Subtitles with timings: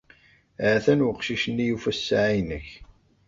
[0.65, 2.67] Hatan uqcic-nni yufan ssaɛa-inek.